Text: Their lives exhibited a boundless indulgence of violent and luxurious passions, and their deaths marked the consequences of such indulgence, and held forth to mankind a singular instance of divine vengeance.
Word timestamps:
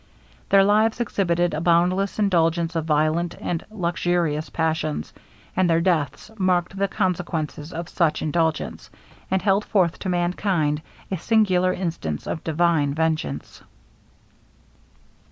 Their 0.49 0.63
lives 0.63 0.99
exhibited 0.99 1.53
a 1.53 1.61
boundless 1.61 2.17
indulgence 2.17 2.75
of 2.75 2.85
violent 2.85 3.35
and 3.39 3.63
luxurious 3.69 4.49
passions, 4.49 5.13
and 5.55 5.69
their 5.69 5.79
deaths 5.79 6.31
marked 6.39 6.75
the 6.75 6.87
consequences 6.87 7.71
of 7.71 7.87
such 7.87 8.23
indulgence, 8.23 8.89
and 9.29 9.43
held 9.43 9.63
forth 9.63 9.99
to 9.99 10.09
mankind 10.09 10.81
a 11.11 11.17
singular 11.19 11.71
instance 11.71 12.25
of 12.25 12.43
divine 12.43 12.95
vengeance. 12.95 13.61